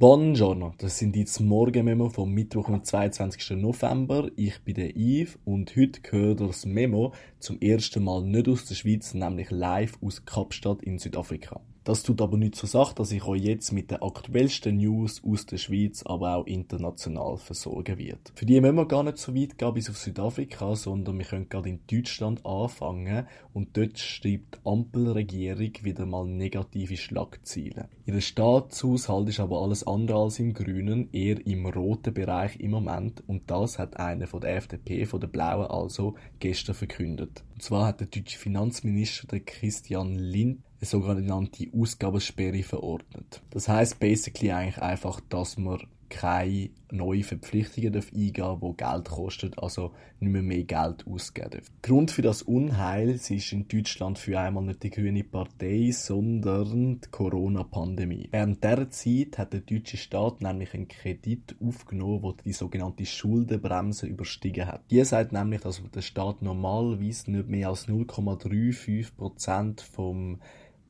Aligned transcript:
Buongiorno, 0.00 0.72
das 0.78 0.96
sind 0.96 1.14
jetzt 1.14 1.40
Morgenmemo 1.40 2.08
vom 2.08 2.32
Mittwoch, 2.32 2.70
am 2.70 2.82
22. 2.82 3.50
November. 3.58 4.30
Ich 4.34 4.58
bin 4.64 4.76
der 4.76 4.96
Yves 4.96 5.38
und 5.44 5.76
heute 5.76 6.00
gehört 6.00 6.40
das 6.40 6.64
Memo 6.64 7.12
zum 7.38 7.60
ersten 7.60 8.04
Mal 8.04 8.22
nicht 8.22 8.48
aus 8.48 8.64
der 8.64 8.76
Schweiz, 8.76 9.12
nämlich 9.12 9.50
live 9.50 9.98
aus 10.02 10.24
Kapstadt 10.24 10.82
in 10.82 10.98
Südafrika. 10.98 11.60
Das 11.84 12.02
tut 12.02 12.20
aber 12.20 12.36
nicht 12.36 12.56
zur 12.56 12.68
Sache, 12.68 12.94
dass 12.94 13.10
ich 13.10 13.24
euch 13.24 13.42
jetzt 13.42 13.72
mit 13.72 13.90
den 13.90 14.02
aktuellsten 14.02 14.76
News 14.76 15.22
aus 15.24 15.46
der 15.46 15.56
Schweiz, 15.56 16.02
aber 16.04 16.36
auch 16.36 16.46
international 16.46 17.38
versorgen 17.38 17.96
wird. 17.96 18.32
Für 18.34 18.44
die 18.44 18.60
müssen 18.60 18.76
wir 18.76 18.86
gar 18.86 19.02
nicht 19.02 19.16
so 19.16 19.34
weit 19.34 19.56
gehen 19.56 19.72
bis 19.72 19.88
auf 19.88 19.96
Südafrika, 19.96 20.76
sondern 20.76 21.18
wir 21.18 21.24
können 21.24 21.48
gerade 21.48 21.70
in 21.70 21.80
Deutschland 21.90 22.44
anfangen 22.44 23.26
und 23.54 23.78
dort 23.78 23.98
schreibt 23.98 24.56
die 24.56 24.68
Ampelregierung 24.68 25.72
wieder 25.82 26.04
mal 26.04 26.26
negative 26.26 26.98
Schlagzeilen. 26.98 27.88
Ihr 28.04 28.20
Staatshaushalt 28.20 29.30
ist 29.30 29.40
aber 29.40 29.62
alles 29.62 29.86
andere 29.86 30.18
als 30.18 30.38
im 30.38 30.52
grünen, 30.52 31.08
eher 31.12 31.44
im 31.46 31.64
roten 31.64 32.12
Bereich 32.12 32.60
im 32.60 32.72
Moment 32.72 33.22
und 33.26 33.50
das 33.50 33.78
hat 33.78 33.96
einer 33.96 34.26
von 34.26 34.42
der 34.42 34.56
FDP, 34.56 35.06
von 35.06 35.20
der 35.20 35.28
Blauen 35.28 35.66
also, 35.66 36.14
gestern 36.40 36.74
verkündet. 36.74 37.42
Und 37.54 37.62
zwar 37.62 37.86
hat 37.86 38.00
der 38.00 38.08
deutsche 38.08 38.38
Finanzminister 38.38 39.28
der 39.28 39.40
Christian 39.40 40.14
Lind 40.14 40.60
sogenannte 40.86 41.68
Ausgabensperre 41.74 42.62
verordnet. 42.62 43.42
Das 43.50 43.68
heißt 43.68 44.00
basically 44.00 44.50
eigentlich 44.50 44.82
einfach, 44.82 45.20
dass 45.28 45.58
man 45.58 45.80
keine 46.10 46.70
neuen 46.90 47.22
Verpflichtungen 47.22 47.94
eingehen 47.94 47.94
darf, 47.94 48.10
die 48.10 48.76
Geld 48.76 49.08
kosten, 49.08 49.54
also 49.56 49.92
nicht 50.18 50.32
mehr 50.32 50.42
mehr 50.42 50.64
Geld 50.64 51.06
ausgeben 51.06 51.50
darf. 51.50 51.70
Grund 51.82 52.10
für 52.10 52.22
das 52.22 52.42
Unheil 52.42 53.10
ist 53.10 53.30
in 53.30 53.68
Deutschland 53.68 54.18
für 54.18 54.38
einmal 54.38 54.64
nicht 54.64 54.82
die 54.82 54.90
grüne 54.90 55.24
Partei, 55.24 55.90
sondern 55.92 57.00
die 57.00 57.08
Corona-Pandemie. 57.10 58.28
Während 58.32 58.62
dieser 58.62 58.90
Zeit 58.90 59.38
hat 59.38 59.52
der 59.52 59.60
deutsche 59.60 59.96
Staat 59.96 60.42
nämlich 60.42 60.74
einen 60.74 60.88
Kredit 60.88 61.54
aufgenommen, 61.64 62.34
der 62.36 62.44
die 62.44 62.52
sogenannte 62.52 63.06
Schuldenbremse 63.06 64.06
überstiegen 64.06 64.66
hat. 64.66 64.82
Die 64.90 65.02
sagt 65.04 65.32
nämlich, 65.32 65.60
dass 65.60 65.80
der 65.94 66.02
Staat 66.02 66.42
normalerweise 66.42 67.30
nicht 67.30 67.48
mehr 67.48 67.68
als 67.68 67.88
0,35 67.88 69.14
Prozent 69.16 69.80
vom 69.80 70.40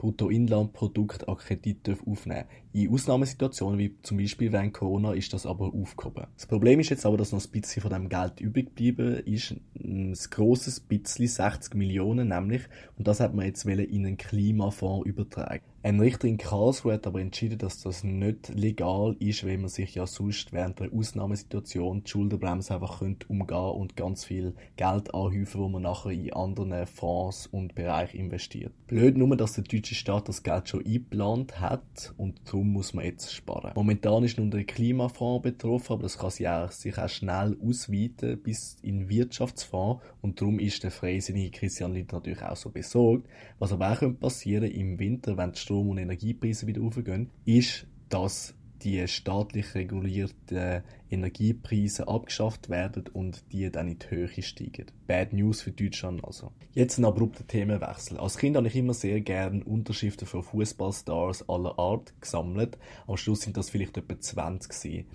Bruttoinlandprodukt 0.01 1.29
an 1.29 1.37
aufnehmen 1.37 2.45
In 2.73 2.93
Ausnahmesituationen, 2.93 3.81
wie 3.81 3.97
zum 4.03 4.19
Beispiel 4.19 4.53
während 4.53 4.73
Corona, 4.73 5.13
ist 5.13 5.33
das 5.33 5.45
aber 5.45 5.75
aufgehoben. 5.75 6.27
Das 6.37 6.47
Problem 6.47 6.79
ist 6.79 6.91
jetzt 6.91 7.05
aber, 7.05 7.17
dass 7.17 7.33
noch 7.33 7.45
ein 7.45 7.51
bisschen 7.51 7.83
von 7.83 7.91
dem 7.91 8.09
Geld 8.09 8.41
übrig 8.41 8.67
geblieben 8.67 9.17
ist. 9.25 9.57
Ein 9.75 10.17
grosses 10.31 10.79
bisschen, 10.79 11.27
60 11.27 11.75
Millionen 11.75 12.29
nämlich. 12.29 12.63
Und 12.97 13.09
das 13.09 13.19
hat 13.19 13.35
man 13.35 13.47
jetzt 13.47 13.65
in 13.65 13.81
einen 13.81 14.17
Klimafonds 14.17 15.05
übertragen. 15.05 15.65
Ein 15.83 15.99
Richter 15.99 16.29
in 16.29 16.37
Karlsruhe 16.37 16.93
hat 16.93 17.07
aber 17.07 17.23
entschieden, 17.23 17.57
dass 17.57 17.81
das 17.81 18.05
nicht 18.05 18.51
legal 18.51 19.17
ist, 19.19 19.47
wenn 19.47 19.63
man 19.63 19.71
sich 19.71 19.95
ja 19.95 20.07
sonst 20.07 20.53
während 20.53 20.79
der 20.79 20.93
Ausnahmesituation 20.93 22.05
die 22.05 22.11
Schuldenbremse 22.11 22.75
einfach 22.75 22.99
könnte 22.99 23.27
umgehen 23.29 23.57
und 23.57 23.97
ganz 23.97 24.27
viel 24.27 24.55
Geld 24.77 25.15
anhäufen, 25.15 25.59
wo 25.59 25.69
man 25.71 25.81
nachher 25.81 26.11
in 26.11 26.35
anderen 26.35 26.87
Fonds 26.87 27.47
und 27.47 27.75
Bereiche 27.75 28.19
investiert. 28.19 28.75
Blöd 28.89 29.17
nur, 29.17 29.35
dass 29.39 29.55
der 29.55 29.65
deutsche 29.65 29.95
Staat 29.95 30.29
das 30.29 30.43
Geld 30.43 30.69
schon 30.69 30.85
eingeplant 30.85 31.59
hat 31.61 32.13
und 32.19 32.43
darum 32.45 32.60
muss 32.69 32.95
man 32.95 33.05
jetzt 33.05 33.33
sparen. 33.33 33.73
Momentan 33.75 34.25
ist 34.25 34.39
nun 34.39 34.51
der 34.51 34.65
Klimafonds 34.65 35.43
betroffen, 35.43 35.95
aber 35.95 36.03
das 36.03 36.19
kann 36.19 36.31
sich 36.31 36.49
auch, 36.49 36.71
sich 36.71 36.99
auch 36.99 37.09
schnell 37.09 37.57
ausweiten 37.63 38.41
bis 38.43 38.77
in 38.83 39.09
Wirtschaftsfonds 39.09 40.03
und 40.21 40.41
darum 40.41 40.59
ist 40.59 40.83
der 40.83 40.91
freisinnige 40.91 41.51
Christian 41.51 41.93
Lind 41.93 42.13
natürlich 42.13 42.43
auch 42.43 42.57
so 42.57 42.71
besorgt. 42.71 43.29
Was 43.59 43.73
aber 43.73 43.93
auch 43.93 44.19
passieren 44.19 44.63
könnte 44.63 44.79
im 44.79 44.99
Winter, 44.99 45.37
wenn 45.37 45.53
die 45.53 45.59
Strom- 45.59 45.91
und 45.91 45.99
Energiepreise 45.99 46.67
wieder 46.67 46.83
aufgehen, 46.83 47.31
ist, 47.45 47.87
dass 48.09 48.55
die 48.83 49.07
staatlich 49.09 49.75
regulierten 49.75 50.83
Energiepreise 51.11 52.09
abgeschafft 52.09 52.69
werden 52.71 53.05
und 53.13 53.43
die 53.53 53.71
dann 53.71 53.89
in 53.89 53.99
die 53.99 54.11
Höhe 54.11 54.29
steigen. 54.43 54.87
Bad 55.07 55.33
News 55.33 55.63
für 55.63 55.73
Deutschland 55.73 56.25
also. 56.25 56.53
Jetzt 56.73 56.99
ein 56.99 57.05
abrupter 57.05 57.47
Themenwechsel. 57.47 58.19
Als 58.19 58.39
Kind 58.39 58.57
habe 58.57 58.69
ich 58.69 58.77
immer 58.77 58.95
sehr 58.95 59.21
gerne 59.21 59.65
Unterschriften 59.65 60.27
von 60.27 60.43
Fußballstars 60.43 61.49
aller 61.49 61.79
Art 61.79 62.15
gesammelt. 62.21 62.79
Am 63.07 63.17
Schluss 63.17 63.43
sind 63.43 63.57
das 63.57 63.71
vielleicht 63.71 63.97
etwa 63.97 64.19
20 64.19 64.71
gewesen. 64.71 65.07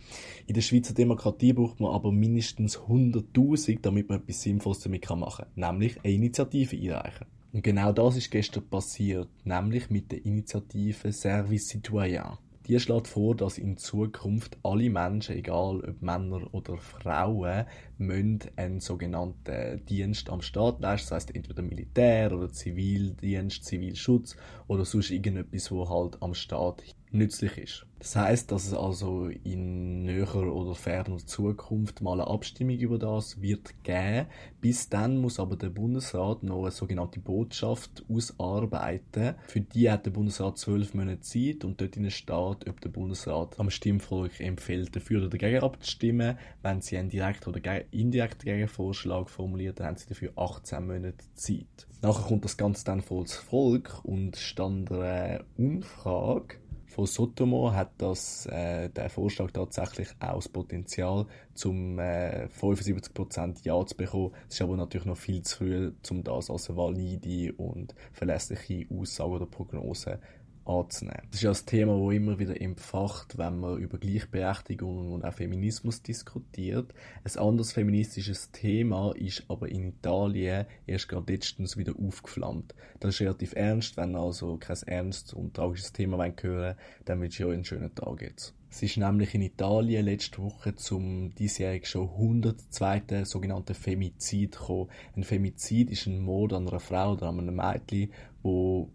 In 0.47 0.53
der 0.53 0.61
Schweizer 0.61 0.93
Demokratie 0.93 1.53
braucht 1.53 1.79
man 1.79 1.93
aber 1.93 2.11
mindestens 2.11 2.77
100.000, 2.77 3.79
damit 3.81 4.09
man 4.09 4.19
etwas 4.19 4.41
Sinnvolles 4.41 4.79
damit 4.79 5.09
machen 5.09 5.45
kann. 5.55 5.71
Nämlich 5.73 5.97
eine 6.03 6.13
Initiative 6.13 6.75
einreichen. 6.75 7.27
Und 7.55 7.63
genau 7.63 7.93
das 7.93 8.17
ist 8.17 8.31
gestern 8.31 8.67
passiert, 8.67 9.29
nämlich 9.45 9.89
mit 9.89 10.11
der 10.11 10.25
Initiative 10.25 11.13
Service 11.13 11.69
Citoyen. 11.69 12.37
Die 12.67 12.79
schlägt 12.79 13.07
vor, 13.07 13.35
dass 13.35 13.59
in 13.59 13.77
Zukunft 13.77 14.57
alle 14.63 14.89
Menschen, 14.89 15.35
egal 15.35 15.81
ob 15.81 16.01
Männer 16.01 16.51
oder 16.51 16.77
Frauen, 16.77 17.65
müssen 17.99 18.39
einen 18.55 18.79
sogenannten 18.79 19.85
Dienst 19.85 20.31
am 20.31 20.41
Staat 20.41 20.81
leisten. 20.81 21.09
Das 21.09 21.15
heißt 21.15 21.35
entweder 21.35 21.61
Militär 21.61 22.31
oder 22.35 22.51
Zivildienst, 22.51 23.65
Zivilschutz 23.65 24.35
oder 24.67 24.83
sonst 24.83 25.11
irgendetwas, 25.11 25.69
wo 25.71 25.87
halt 25.87 26.17
am 26.23 26.33
Staat 26.33 26.81
nützlich 27.15 27.57
ist. 27.57 27.85
Das 27.99 28.15
heißt, 28.15 28.51
dass 28.51 28.67
es 28.67 28.73
also 28.73 29.29
in 29.43 30.03
näherer 30.03 30.53
oder 30.53 30.75
ferner 30.75 31.17
Zukunft 31.17 32.01
mal 32.01 32.19
eine 32.19 32.29
Abstimmung 32.29 32.77
über 32.77 32.99
das 32.99 33.41
wird 33.41 33.73
geben. 33.83 34.27
Bis 34.61 34.89
dann 34.89 35.17
muss 35.17 35.39
aber 35.39 35.55
der 35.55 35.69
Bundesrat 35.69 36.43
noch 36.43 36.63
eine 36.63 36.71
sogenannte 36.71 37.19
Botschaft 37.19 38.05
ausarbeiten. 38.07 39.33
Für 39.47 39.61
die 39.61 39.89
hat 39.89 40.05
der 40.05 40.11
Bundesrat 40.11 40.59
zwölf 40.59 40.93
Monate 40.93 41.21
Zeit 41.21 41.63
und 41.63 41.81
dort 41.81 41.97
in 41.97 42.11
steht, 42.11 42.29
ob 42.69 42.79
der 42.81 42.89
Bundesrat 42.89 43.59
am 43.59 43.71
Stimmvolk 43.71 44.39
empfiehlt, 44.39 44.95
dafür 44.95 45.21
oder 45.21 45.29
dagegen 45.29 45.63
abzustimmen. 45.63 46.37
Wenn 46.61 46.81
sie 46.81 46.97
einen 46.97 47.09
direkten 47.09 47.49
oder 47.49 47.91
indirekten 47.91 48.45
Gegenvorschlag 48.45 49.31
formuliert, 49.31 49.79
dann 49.79 49.87
haben 49.87 49.97
sie 49.97 50.09
dafür 50.09 50.31
18 50.35 50.85
Monate 50.85 51.25
Zeit. 51.33 51.87
Nachher 52.01 52.27
kommt 52.27 52.45
das 52.45 52.57
Ganze 52.57 52.85
dann 52.85 53.01
vor 53.01 53.23
das 53.23 53.33
Volk 53.33 54.03
und 54.03 54.35
stand 54.35 54.91
eine 54.91 55.43
Umfrage 55.57 56.57
von 56.95 57.07
Sotomo 57.07 57.73
hat 57.73 57.91
das, 57.97 58.45
äh, 58.45 58.89
der 58.89 59.09
Vorschlag 59.09 59.51
tatsächlich 59.51 60.07
auch 60.21 60.35
das 60.35 60.47
Potenzial, 60.47 61.25
zum 61.53 61.99
äh, 61.99 62.47
75% 62.47 63.65
Ja 63.65 63.85
zu 63.85 63.97
bekommen. 63.97 64.31
Es 64.47 64.55
ist 64.55 64.61
aber 64.61 64.77
natürlich 64.77 65.05
noch 65.05 65.17
viel 65.17 65.41
zu 65.41 65.57
früh, 65.57 65.91
um 66.09 66.23
das 66.23 66.49
als 66.49 66.73
valide 66.73 67.51
und 67.57 67.93
verlässliche 68.13 68.87
Aussage 68.89 69.29
oder 69.29 69.45
Prognose 69.45 70.21
anzunehmen. 70.65 71.21
Das 71.29 71.35
ist 71.35 71.43
ja 71.43 71.51
ein 71.51 71.65
Thema, 71.65 71.97
das 71.97 72.15
immer 72.15 72.39
wieder 72.39 72.59
empfacht, 72.59 73.37
wenn 73.37 73.59
man 73.59 73.77
über 73.77 73.97
Gleichberechtigung 73.97 75.13
und 75.13 75.23
auch 75.23 75.33
Feminismus 75.33 76.01
diskutiert. 76.01 76.93
Ein 77.23 77.37
anderes 77.41 77.71
feministisches 77.71 78.51
Thema 78.51 79.11
ist 79.15 79.43
aber 79.47 79.69
in 79.69 79.89
Italien 79.89 80.65
erst 80.87 81.07
gerade 81.07 81.31
letztens 81.31 81.77
wieder 81.77 81.93
aufgeflammt. 81.97 82.73
Das 82.99 83.15
ist 83.15 83.21
relativ 83.21 83.53
ernst, 83.53 83.97
wenn 83.97 84.15
also 84.15 84.57
kein 84.57 84.77
ernstes 84.85 85.33
und 85.33 85.53
tragisches 85.53 85.93
Thema 85.93 86.17
hören 86.17 86.35
wollen, 86.43 86.75
dann 87.05 87.21
wünsche 87.21 87.43
ich 87.43 87.47
euch 87.47 87.53
einen 87.53 87.65
schönen 87.65 87.93
Tag 87.93 88.21
jetzt. 88.21 88.53
Es 88.75 88.83
ist 88.83 88.97
nämlich 88.97 89.33
in 89.33 89.41
Italien 89.41 90.03
letzte 90.03 90.39
Woche 90.39 90.75
zum 90.75 91.33
diesjährig 91.35 91.87
schon 91.87 92.09
102. 92.09 93.23
sogenannten 93.23 93.73
Femizid 93.73 94.57
gekommen. 94.57 94.89
Ein 95.15 95.23
Femizid 95.23 95.91
ist 95.91 96.07
ein 96.07 96.19
Mord 96.19 96.51
an 96.51 96.67
einer 96.67 96.81
Frau 96.81 97.13
oder 97.13 97.27
an 97.27 97.39
einem 97.39 97.55
Mädchen, 97.55 98.11
wo 98.43 98.89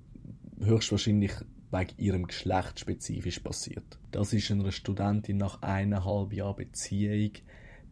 höchstwahrscheinlich 0.61 1.33
wegen 1.71 1.99
ihrem 1.99 2.27
Geschlecht 2.27 2.81
spezifisch 2.81 3.41
passiert. 3.41 3.99
Das 4.11 4.33
ist 4.33 4.51
einer 4.51 4.73
Studentin 4.73 5.37
nach 5.37 5.63
eineinhalb 5.63 6.33
Jahren 6.33 6.57
Beziehung 6.57 7.33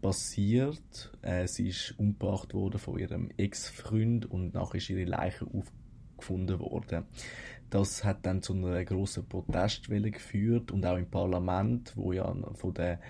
passiert. 0.01 1.13
Äh, 1.23 1.47
sie 1.47 1.69
ist 1.69 1.95
umgebracht 1.99 2.55
worden 2.55 2.79
von 2.79 2.99
ihrem 2.99 3.31
Ex-Freund 3.37 4.27
und 4.27 4.55
nachher 4.55 4.77
ist 4.77 4.91
ihre 4.91 5.05
Leiche 5.05 5.47
aufgefunden 5.47 6.59
worden. 6.59 7.05
Das 7.71 8.05
hat 8.05 8.25
dann 8.25 8.43
zu 8.43 8.55
einer 8.55 8.85
großen 8.85 9.27
Protestwelle 9.29 10.11
geführt 10.11 10.71
und 10.71 10.87
auch 10.87 10.97
im 10.97 11.11
Parlament, 11.11 11.93
wo 11.97 12.13
ja 12.13 12.35
von 12.55 12.75
der 12.75 13.01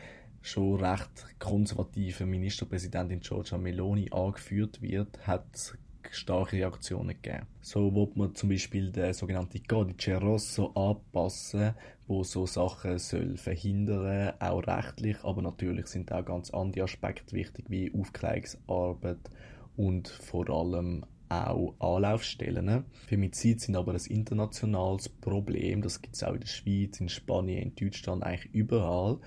schon 0.43 0.83
recht 0.83 1.39
konservativen 1.39 2.29
Ministerpräsidentin 2.29 3.21
Giorgia 3.21 3.59
Meloni 3.59 4.11
angeführt 4.11 4.81
wird, 4.81 5.27
hat 5.27 5.77
starke 6.11 6.57
Reaktionen 6.57 7.09
gegeben. 7.21 7.47
So 7.61 7.95
wird 7.95 8.17
man 8.17 8.35
zum 8.35 8.49
Beispiel 8.49 8.91
den 8.91 9.13
sogenannten 9.13 9.63
Codice 9.67 10.21
Rosso 10.21 10.67
anpassen, 10.75 11.75
wo 12.07 12.25
so 12.25 12.47
Sachen 12.47 12.99
soll 12.99 13.37
verhindern, 13.37 14.33
auch 14.41 14.67
rechtlich, 14.67 15.23
aber 15.23 15.43
natürlich 15.43 15.87
sind 15.89 16.13
auch 16.13 16.25
ganz 16.25 16.51
andere 16.51 16.85
Aspekte 16.85 17.35
wichtig, 17.35 17.67
wie 17.69 17.93
Aufklärungsarbeit 17.95 19.31
und 19.77 20.09
vor 20.09 20.49
allem 20.49 21.05
auch 21.29 21.75
Anlaufstellen. 21.79 22.85
Femizid 23.07 23.61
sind 23.61 23.77
aber 23.77 23.93
ein 23.93 24.01
internationales 24.09 25.09
Problem. 25.09 25.83
Das 25.83 26.01
gibt 26.01 26.15
es 26.15 26.25
auch 26.25 26.33
in 26.33 26.41
der 26.41 26.47
Schweiz, 26.47 27.01
in 27.01 27.09
Spanien, 27.09 27.63
in 27.63 27.75
Deutschland, 27.75 28.23
eigentlich 28.23 28.55
überall. 28.55 29.19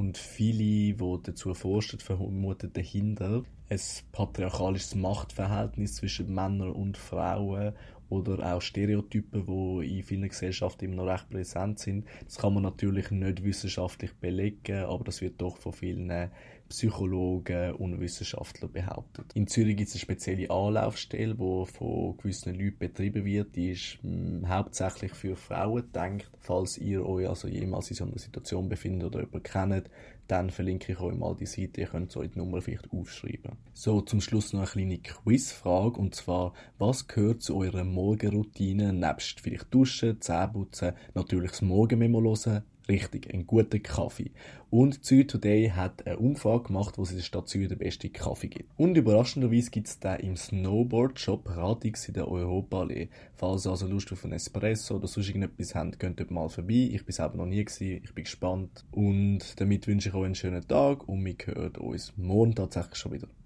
Und 0.00 0.16
viele, 0.16 0.94
die 0.94 0.96
dazu 0.96 1.52
forschen, 1.52 2.00
vermuten 2.00 2.72
dahinter 2.72 3.42
ein 3.68 3.80
patriarchalisches 4.12 4.94
Machtverhältnis 4.94 5.96
zwischen 5.96 6.34
Männern 6.34 6.70
und 6.70 6.96
Frauen 6.96 7.74
oder 8.10 8.54
auch 8.54 8.60
Stereotypen, 8.60 9.46
die 9.46 9.98
in 9.98 10.04
vielen 10.04 10.28
Gesellschaften 10.28 10.84
immer 10.84 10.96
noch 10.96 11.06
recht 11.06 11.30
präsent 11.30 11.78
sind. 11.78 12.06
Das 12.24 12.38
kann 12.38 12.52
man 12.52 12.64
natürlich 12.64 13.10
nicht 13.10 13.44
wissenschaftlich 13.44 14.12
belegen, 14.14 14.84
aber 14.84 15.04
das 15.04 15.20
wird 15.22 15.40
doch 15.40 15.56
von 15.56 15.72
vielen 15.72 16.30
Psychologen 16.70 17.74
und 17.74 18.00
Wissenschaftler 18.00 18.68
behauptet. 18.68 19.32
In 19.34 19.48
Zürich 19.48 19.76
gibt 19.76 19.88
es 19.88 19.94
eine 19.96 20.00
spezielle 20.02 20.50
Anlaufstelle, 20.50 21.34
die 21.34 21.66
von 21.66 22.16
gewissen 22.16 22.54
Leuten 22.54 22.78
betrieben 22.78 23.24
wird. 23.24 23.56
Die 23.56 23.70
ist 23.70 23.98
mh, 24.02 24.10
hm, 24.10 24.48
hauptsächlich 24.48 25.12
für 25.12 25.34
Frauen 25.34 25.82
gedacht. 25.82 26.30
Falls 26.38 26.78
ihr 26.78 27.04
euch 27.04 27.28
also 27.28 27.48
jemals 27.48 27.90
in 27.90 27.96
so 27.96 28.04
einer 28.04 28.18
Situation 28.18 28.68
befindet 28.68 29.04
oder 29.04 29.20
jemanden 29.20 29.42
kennt, 29.42 29.90
dann 30.30 30.50
verlinke 30.50 30.92
ich 30.92 31.00
euch 31.00 31.16
mal 31.16 31.34
die 31.34 31.46
Seite. 31.46 31.80
Ihr 31.80 31.88
könnt 31.88 32.16
euch 32.16 32.30
die 32.30 32.38
Nummer 32.38 32.62
vielleicht 32.62 32.92
aufschreiben. 32.92 33.56
So, 33.72 34.00
zum 34.00 34.20
Schluss 34.20 34.52
noch 34.52 34.60
eine 34.60 34.70
kleine 34.70 34.98
Quizfrage. 34.98 35.98
Und 35.98 36.14
zwar, 36.14 36.52
was 36.78 37.08
gehört 37.08 37.42
zu 37.42 37.56
eurer 37.56 37.84
Morgenroutine 37.84 38.92
nebst 38.92 39.40
vielleicht 39.40 39.74
Duschen, 39.74 40.20
Zähneputzen, 40.20 40.92
natürlich 41.14 41.50
das 41.50 41.62
Morgenmemo 41.62 42.22
hören, 42.22 42.62
Richtig, 42.90 43.32
ein 43.32 43.46
guter 43.46 43.78
Kaffee. 43.78 44.32
Und 44.68 45.04
Zürich 45.04 45.28
Today 45.28 45.68
hat 45.68 46.04
eine 46.08 46.18
Umfrage 46.18 46.64
gemacht, 46.64 46.98
wo 46.98 47.02
es 47.02 47.10
in 47.10 47.18
der 47.18 47.22
Stadt 47.22 47.48
Zürich 47.48 47.68
den 47.68 47.78
besten 47.78 48.12
Kaffee 48.12 48.48
gibt. 48.48 48.68
Und 48.76 48.96
überraschenderweise 48.96 49.70
gibt 49.70 49.86
es 49.86 50.00
den 50.00 50.16
im 50.16 50.36
Snowboard-Shop 50.36 51.56
Radix 51.56 52.08
in 52.08 52.14
der 52.14 52.26
Europaallee. 52.26 53.08
Falls 53.36 53.64
ihr 53.64 53.70
also 53.70 53.86
Lust 53.86 54.10
auf 54.10 54.24
einen 54.24 54.32
Espresso 54.32 54.96
oder 54.96 55.06
sonst 55.06 55.28
irgendetwas 55.28 55.76
habt, 55.76 56.00
könnt 56.00 56.18
ihr 56.18 56.26
mal 56.30 56.48
vorbei. 56.48 56.90
Ich 56.90 57.04
bin 57.04 57.12
selber 57.12 57.36
noch 57.36 57.46
nie 57.46 57.64
gewesen, 57.64 58.00
ich 58.02 58.12
bin 58.12 58.24
gespannt. 58.24 58.84
Und 58.90 59.60
damit 59.60 59.86
wünsche 59.86 60.08
ich 60.08 60.14
einen 60.24 60.34
schönen 60.34 60.66
Tag 60.66 61.08
und 61.08 61.24
wir 61.24 61.34
hören 61.46 61.76
uns 61.76 62.12
morgen 62.16 62.54
tatsächlich 62.54 62.96
schon 62.96 63.12
wieder. 63.12 63.28